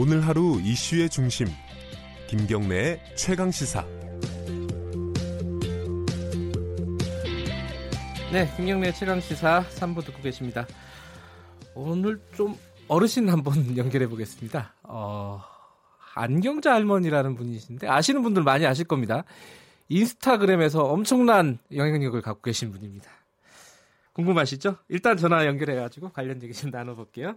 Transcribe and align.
오늘 0.00 0.24
하루 0.24 0.60
이슈의 0.62 1.10
중심 1.10 1.48
김경래의 2.28 3.00
최강 3.16 3.50
시사. 3.50 3.84
네, 8.32 8.48
김경래 8.56 8.92
최강 8.92 9.20
시사 9.20 9.64
3부 9.64 10.04
듣고 10.04 10.22
계십니다. 10.22 10.68
오늘 11.74 12.20
좀 12.36 12.56
어르신 12.86 13.28
한번 13.28 13.54
연결해 13.76 14.06
보겠습니다. 14.06 14.72
어, 14.84 15.42
안경자 16.14 16.74
할머니라는 16.74 17.34
분이신데 17.34 17.88
아시는 17.88 18.22
분들 18.22 18.44
많이 18.44 18.66
아실 18.66 18.84
겁니다. 18.86 19.24
인스타그램에서 19.88 20.84
엄청난 20.84 21.58
영향력을 21.74 22.22
갖고 22.22 22.42
계신 22.42 22.70
분입니다. 22.70 23.10
궁금하시죠? 24.12 24.76
일단 24.90 25.16
전화 25.16 25.44
연결해가지고 25.44 26.10
관련 26.10 26.40
얘기 26.40 26.54
좀 26.54 26.70
나눠볼게요. 26.70 27.36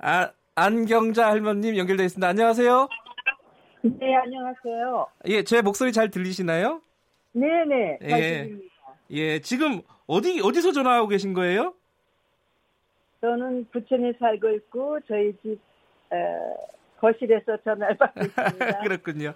아, 0.00 0.30
안경자 0.62 1.28
할머님 1.28 1.76
연결되어 1.76 2.04
있습니다. 2.06 2.26
안녕하세요. 2.26 2.88
네, 3.82 4.16
안녕하세요. 4.16 5.06
예, 5.26 5.44
제 5.44 5.62
목소리 5.62 5.92
잘 5.92 6.10
들리시나요? 6.10 6.80
네네, 7.32 7.98
잘 8.08 8.20
예. 8.20 8.42
들립니다. 8.42 8.74
예, 9.10 9.40
지금 9.40 9.82
어디, 10.08 10.40
어디서 10.40 10.72
전화하고 10.72 11.06
계신 11.06 11.32
거예요? 11.32 11.74
저는 13.20 13.68
부천에 13.72 14.14
살고 14.18 14.50
있고, 14.50 14.98
저희 15.06 15.32
집, 15.42 15.60
에, 16.12 16.16
거실에서 17.00 17.56
전화를 17.62 17.96
받고 17.96 18.20
있습니다. 18.26 18.80
그렇군요. 18.80 19.34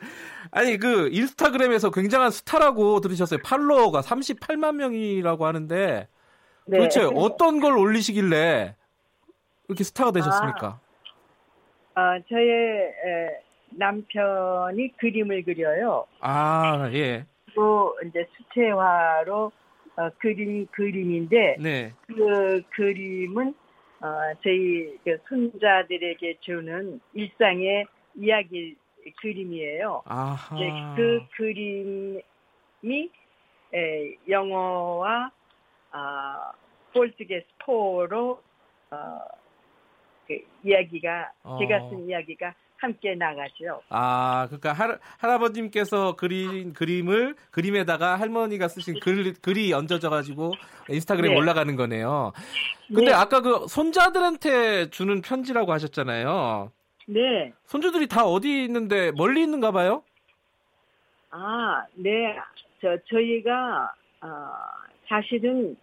아니, 0.51 0.77
그, 0.77 1.09
인스타그램에서 1.13 1.93
굉장한 1.93 2.33
스타라고 2.33 3.01
들으셨어요. 3.01 3.39
팔로워가 3.45 4.01
38만 4.01 4.75
명이라고 4.75 5.47
하는데, 5.47 6.09
네. 6.65 6.77
도대체 6.79 7.03
어떤 7.15 7.61
걸 7.61 7.79
올리시길래 7.79 8.75
이렇게 9.69 9.85
스타가 9.85 10.11
되셨습니까? 10.11 10.67
아, 10.67 10.81
저의 12.29 12.51
에, 12.51 13.41
남편이 13.71 14.97
그림을 14.97 15.45
그려요. 15.45 16.07
아, 16.21 16.91
예. 16.93 17.25
또 17.55 17.97
이제 18.07 18.27
수채화로 18.37 19.53
어, 19.97 20.09
그린 20.19 20.67
그림인데, 20.71 21.57
네. 21.61 21.93
그 22.07 22.63
그림은 22.71 23.55
어, 24.01 24.07
저희 24.43 24.99
그 25.05 25.19
손자들에게 25.29 26.39
주는 26.41 27.01
일상의 27.15 27.87
이야기 28.17 28.77
그림이에요. 29.21 30.03
아하. 30.07 30.57
이제 30.57 30.71
그 30.97 31.21
그림이 31.37 32.23
에, 33.75 34.15
영어와 34.29 35.31
아, 35.93 36.53
Português 36.93 37.47
로 37.59 38.41
어, 38.91 39.21
그 40.27 40.39
이야기가 40.65 41.33
어. 41.43 41.59
제가 41.59 41.89
쓴 41.89 42.09
이야기가 42.09 42.55
함께 42.83 43.15
나가죠. 43.15 43.81
아, 43.91 44.47
그러니까 44.49 44.73
할, 44.73 44.99
할아버님께서 45.19 46.17
그린 46.17 46.73
그림을 46.73 47.37
그림에다가 47.53 48.17
할머니가 48.17 48.67
쓰신 48.67 48.99
글, 49.01 49.35
글이 49.35 49.73
얹어져 49.73 50.11
가지고 50.11 50.53
인스타그램에 50.89 51.33
네. 51.33 51.41
올라가는 51.41 51.75
거네요. 51.77 52.33
근데 52.89 53.07
네. 53.07 53.13
아까 53.13 53.41
그 53.41 53.67
손자들한테 53.69 54.91
주는 54.91 55.23
편지라고 55.23 55.73
하셨잖아요. 55.73 56.73
네, 57.07 57.53
손주들이 57.67 58.09
다 58.09 58.25
어디 58.25 58.65
있는데 58.65 59.13
멀리 59.13 59.43
있는가 59.43 59.71
봐요? 59.71 60.03
아, 61.31 61.85
네, 61.95 62.37
저 62.81 62.97
저희가 63.09 63.95
어, 64.23 64.29
사실은 65.09 65.77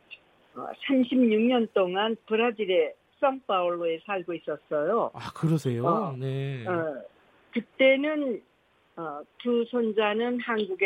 어, 0.55 0.67
36년 0.87 1.73
동안 1.73 2.15
브라질 2.27 2.93
의 3.19 3.39
성파울로에 3.39 3.99
살고 4.05 4.33
있었어요. 4.33 5.11
아, 5.13 5.31
그러세요? 5.33 5.85
어, 5.85 6.15
네. 6.17 6.65
어, 6.67 7.01
그때는 7.51 8.41
어, 8.95 9.21
두 9.37 9.65
손자는 9.65 10.39
한국에 10.39 10.85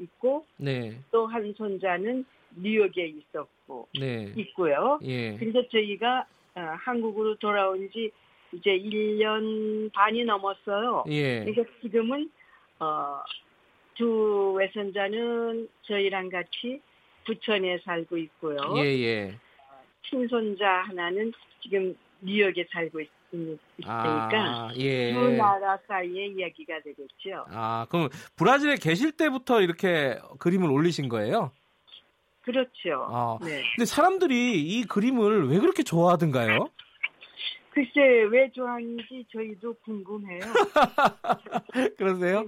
있고 0.00 0.44
네. 0.56 0.98
또 1.10 1.26
한 1.26 1.52
손자는 1.56 2.24
뉴욕에 2.56 3.06
있었고 3.06 3.88
네. 3.98 4.32
있고요. 4.36 4.98
예. 5.02 5.36
근데 5.36 5.66
저희가 5.68 6.26
어, 6.54 6.60
한국으로 6.78 7.36
돌아온 7.36 7.88
지 7.92 8.10
이제 8.52 8.70
1년 8.78 9.92
반이 9.92 10.24
넘었어요. 10.24 11.04
예. 11.08 11.44
그러니까 11.44 11.64
지금은 11.82 12.30
어, 12.78 13.20
두 13.94 14.52
외손자는 14.56 15.68
저희랑 15.82 16.28
같이 16.28 16.80
부천에 17.26 17.78
살고 17.84 18.16
있고요. 18.18 18.58
예, 18.76 18.82
예. 18.82 19.34
친손자 20.08 20.84
하나는 20.86 21.32
지금 21.62 21.94
뉴욕에 22.20 22.66
살고 22.70 23.00
있, 23.00 23.10
있, 23.32 23.38
있으니까 23.78 24.30
아, 24.32 24.70
예. 24.76 25.12
두 25.12 25.30
나라 25.32 25.78
사이의 25.86 26.32
이야기가 26.32 26.80
되겠죠. 26.82 27.46
아, 27.48 27.86
그럼 27.90 28.08
브라질에 28.36 28.76
계실 28.76 29.12
때부터 29.12 29.60
이렇게 29.60 30.18
그림을 30.38 30.70
올리신 30.70 31.08
거예요? 31.08 31.52
그렇죠. 32.42 33.08
아. 33.10 33.38
네. 33.42 33.62
근데 33.76 33.86
사람들이 33.86 34.60
이 34.60 34.84
그림을 34.84 35.48
왜 35.48 35.58
그렇게 35.58 35.82
좋아하던가요? 35.82 36.68
글쎄 37.70 38.00
왜 38.30 38.50
좋아하는지 38.52 39.26
저희도 39.32 39.74
궁금해요. 39.84 40.40
그러세요? 41.98 42.46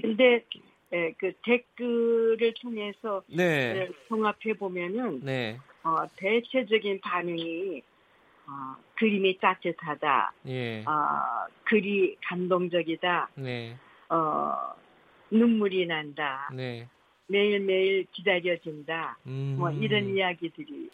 근데 0.00 0.44
에, 0.92 1.12
그 1.18 1.32
댓글을 1.44 2.54
통해서 2.60 3.22
네. 3.28 3.82
에, 3.82 3.88
종합해 4.08 4.54
보면은 4.58 5.20
네. 5.22 5.58
어, 5.84 6.06
대체적인 6.16 7.00
반응이 7.00 7.82
어, 8.46 8.76
그림이 8.94 9.38
따뜻하다, 9.38 10.32
예. 10.46 10.80
어, 10.80 11.46
글이 11.64 12.16
감동적이다, 12.24 13.30
네. 13.36 13.76
어, 14.08 14.72
눈물이 15.30 15.86
난다, 15.86 16.48
네. 16.54 16.88
매일매일 17.26 18.06
기다려진다, 18.10 19.18
음. 19.26 19.56
뭐 19.58 19.70
이런 19.70 20.16
이야기들이 20.16 20.90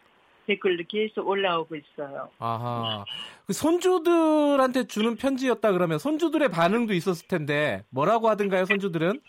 댓글로 0.46 0.82
계속 0.88 1.26
올라오고 1.26 1.76
있어요. 1.76 2.28
아하. 2.38 3.04
그 3.46 3.52
손주들한테 3.52 4.86
주는 4.86 5.16
편지였다 5.16 5.72
그러면 5.72 5.98
손주들의 5.98 6.50
반응도 6.50 6.92
있었을 6.92 7.28
텐데 7.28 7.84
뭐라고 7.90 8.28
하던가요, 8.28 8.64
손주들은? 8.66 9.20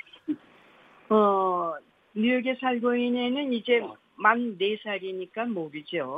어, 1.10 1.74
뉴욕에 2.16 2.56
살고 2.60 2.96
있는 2.96 3.22
애는 3.22 3.54
이제 3.54 3.82
만 4.18 4.58
4살이니까 4.58 5.48
모르죠. 5.48 6.18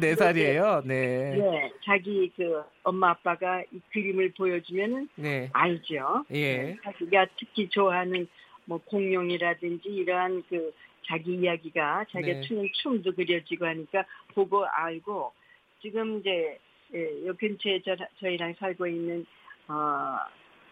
네 0.00 0.14
살이에요. 0.16 0.82
네. 0.84 1.36
네, 1.36 1.72
자기 1.84 2.30
그 2.36 2.62
엄마 2.84 3.10
아빠가 3.10 3.62
이 3.72 3.80
그림을 3.92 4.32
보여주면은 4.36 5.08
네. 5.16 5.50
알죠. 5.52 6.24
예. 6.32 6.76
자기가 6.84 7.26
특히 7.38 7.68
좋아하는 7.68 8.28
뭐 8.64 8.78
공룡이라든지 8.78 9.88
이러한 9.88 10.44
그 10.48 10.72
자기 11.06 11.34
이야기가 11.34 12.06
자기가 12.12 12.32
네. 12.32 12.40
추는 12.42 12.68
춤도 12.74 13.14
그려지고 13.14 13.66
하니까 13.66 14.04
보고 14.34 14.64
알고 14.64 15.32
지금 15.80 16.20
이제 16.20 16.58
예, 16.94 17.26
요 17.26 17.34
근처에 17.34 17.80
저, 17.84 17.96
저희랑 18.20 18.54
살고 18.58 18.86
있는 18.86 19.26
어, 19.66 20.18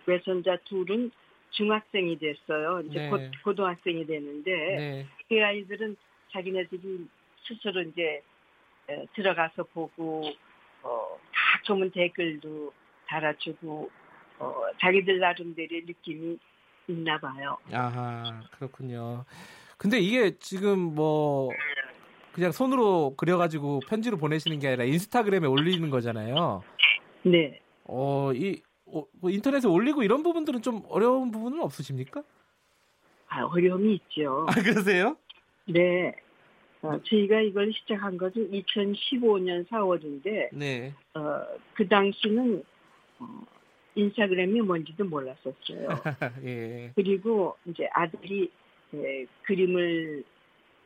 외손자 0.07 0.57
둘은 0.67 1.11
중학생이 1.51 2.19
됐어요. 2.19 2.81
이제 2.87 3.01
네. 3.01 3.09
곧 3.09 3.31
고등학생이 3.43 4.07
되는데 4.07 4.51
네. 4.51 5.07
그 5.29 5.45
아이들은 5.45 5.97
자기네들이 6.33 7.09
스스로 7.47 7.83
이제 7.83 8.23
에, 8.89 9.07
들어가서 9.15 9.65
보고 9.65 10.23
어, 10.83 11.19
가끔은 11.33 11.91
댓글도 11.91 12.73
달아주고 13.09 13.91
어, 14.39 14.55
자기들 14.81 15.19
나름대로의 15.19 15.83
느낌이 15.87 16.39
있나 16.89 17.19
봐요. 17.19 17.59
아하, 17.73 18.43
그렇군요. 18.53 19.25
근데 19.77 19.99
이게 19.99 20.37
지금 20.39 20.79
뭐 20.95 21.51
그냥 22.33 22.53
손으로 22.53 23.15
그려가지고 23.17 23.81
편지로 23.89 24.17
보내시는 24.17 24.59
게 24.59 24.69
아니라 24.69 24.85
인스타그램에 24.85 25.47
올리는 25.47 25.89
거잖아요. 25.91 26.63
네. 27.23 27.61
어, 27.85 28.33
이 28.35 28.63
어, 28.87 29.05
뭐 29.21 29.31
인터넷에 29.31 29.69
올리고 29.69 30.03
이런 30.03 30.23
부분들은 30.23 30.63
좀 30.63 30.83
어려운 30.89 31.31
부분은 31.31 31.61
없으십니까? 31.61 32.23
아, 33.29 33.45
어려움이 33.45 33.95
있죠. 33.95 34.47
아, 34.49 34.55
그러세요? 34.63 35.17
네. 35.73 36.15
어, 36.83 36.99
저희가 37.03 37.41
이걸 37.41 37.73
시작한 37.73 38.17
것은 38.17 38.51
2015년 38.51 39.67
4월인데, 39.69 40.49
네. 40.53 40.95
어, 41.15 41.43
그 41.75 41.87
당시는, 41.87 42.63
어, 43.19 43.27
인스타그램이 43.95 44.63
뭔지도 44.63 45.05
몰랐었어요. 45.05 45.89
예. 46.45 46.93
그리고 46.95 47.57
이제 47.67 47.87
아들이 47.93 48.51
에, 48.95 49.27
그림을 49.43 50.25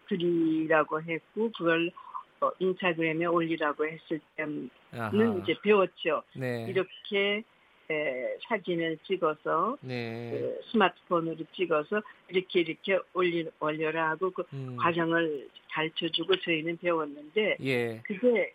그리라고 0.07 1.01
했고, 1.01 1.51
그걸 1.57 1.93
어, 2.41 2.51
인스타그램에 2.59 3.27
올리라고 3.27 3.87
했을 3.87 4.21
때는 4.37 4.69
아하. 4.93 5.41
이제 5.43 5.55
배웠죠. 5.63 6.23
네. 6.35 6.67
이렇게 6.69 7.45
에, 7.91 8.37
사진을 8.49 8.99
찍어서 9.07 9.77
네. 9.81 10.31
그 10.31 10.61
스마트폰으로 10.71 11.37
찍어서 11.55 12.03
이렇게 12.29 12.61
이렇게 12.61 12.99
올리, 13.13 13.47
올려라 13.61 14.11
하고 14.11 14.31
그 14.31 14.45
음. 14.53 14.77
과정을 14.77 15.49
가르쳐주고 15.73 16.37
저희는 16.37 16.79
배웠는데 16.79 17.57
예. 17.63 18.01
그게 18.05 18.55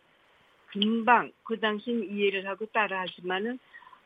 금방 0.67 1.31
그 1.43 1.59
당시는 1.59 2.09
이해를 2.11 2.47
하고 2.47 2.65
따라하지만은 2.67 3.59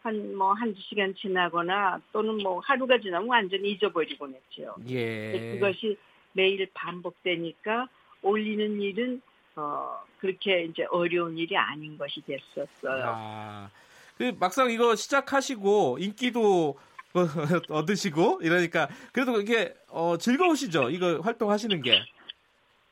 한 0.04 0.36
뭐 0.36 0.52
한두 0.54 0.80
시간 0.82 1.16
지나거나 1.16 2.02
또는 2.12 2.38
뭐 2.38 2.60
하루가 2.60 3.00
지나면 3.00 3.30
완전히 3.30 3.72
잊어버리곤 3.72 4.36
했죠. 4.36 4.76
예. 4.90 5.54
그것이 5.54 5.98
매일 6.34 6.68
반복되니까 6.74 7.88
올리는 8.22 8.82
일은 8.82 9.22
어 9.56 10.04
그렇게 10.20 10.64
이제 10.64 10.84
어려운 10.90 11.38
일이 11.38 11.56
아닌 11.56 11.98
것이 11.98 12.22
됐었어요. 12.22 13.04
아, 13.06 13.70
그 14.18 14.36
막상 14.40 14.72
이거 14.72 14.96
시작하시고 14.96 15.98
인기도 16.00 16.78
얻으시고 17.70 18.40
이러니까 18.42 18.88
그래도 19.12 19.40
이게 19.40 19.74
어, 19.90 20.18
즐거우시죠? 20.18 20.90
이거 20.90 21.20
활동하시는 21.22 21.82
게. 21.82 22.00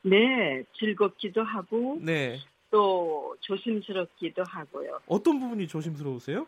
네, 0.02 0.64
즐겁기도 0.78 1.42
하고 1.42 1.98
네. 2.00 2.38
또 2.70 3.36
조심스럽기도 3.40 4.42
하고요. 4.44 5.00
어떤 5.06 5.38
부분이 5.38 5.68
조심스러우세요? 5.68 6.46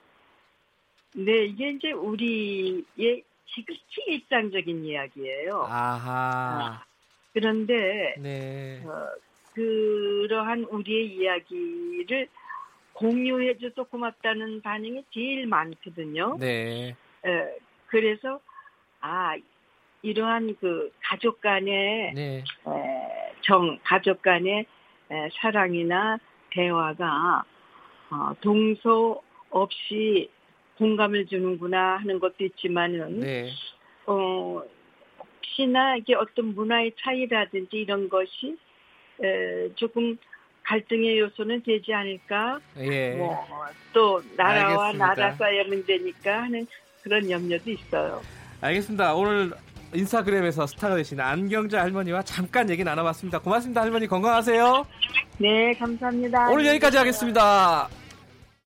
네, 1.14 1.44
이게 1.46 1.70
이제 1.70 1.92
우리의 1.92 3.22
지극히 3.54 4.02
일상적인 4.08 4.84
이야기예요. 4.84 5.66
아하. 5.68 6.84
그런데 7.32 8.14
네. 8.18 8.82
어, 8.84 9.08
그러한 9.52 10.64
우리의 10.64 11.16
이야기를 11.16 12.28
공유해줘서 12.94 13.84
고맙다는 13.84 14.62
반응이 14.62 15.04
제일 15.12 15.46
많거든요. 15.46 16.36
네. 16.38 16.96
에, 17.26 17.58
그래서 17.86 18.40
아 19.00 19.36
이러한 20.02 20.56
그 20.60 20.92
가족 21.02 21.40
간의 21.40 22.12
네. 22.14 22.44
에, 22.66 23.32
정 23.42 23.78
가족 23.82 24.22
간의 24.22 24.66
에, 25.10 25.28
사랑이나 25.40 26.18
대화가 26.50 27.44
어, 28.10 28.34
동서 28.40 29.20
없이 29.50 30.30
공감을 30.78 31.26
주는구나 31.26 31.96
하는 31.96 32.18
것도 32.18 32.44
있지만은 32.44 33.20
네. 33.20 33.50
어, 34.06 34.62
혹시나 35.18 35.96
이게 35.96 36.14
어떤 36.14 36.54
문화의 36.54 36.92
차이라든지 36.98 37.76
이런 37.76 38.08
것이 38.08 38.56
에, 39.22 39.72
조금 39.74 40.16
갈등의 40.64 41.18
요소는 41.20 41.62
되지 41.62 41.92
않을까. 41.92 42.58
예. 42.78 43.14
뭐또 43.14 44.22
나라와 44.36 44.86
알겠습니다. 44.86 45.06
나라 45.14 45.32
사이의 45.34 45.66
문제니까 45.66 46.42
하는 46.42 46.66
그런 47.02 47.30
염려도 47.30 47.70
있어요. 47.70 48.22
알겠습니다. 48.60 49.14
오늘 49.14 49.52
인스타그램에서 49.94 50.66
스타가 50.66 50.96
되신 50.96 51.20
안경자 51.20 51.80
할머니와 51.80 52.22
잠깐 52.22 52.68
얘기 52.70 52.82
나눠봤습니다. 52.82 53.38
고맙습니다. 53.38 53.82
할머니 53.82 54.06
건강하세요. 54.06 54.86
네, 55.38 55.74
감사합니다. 55.74 56.50
오늘 56.50 56.66
여기까지 56.66 56.96
하겠습니다. 56.96 57.88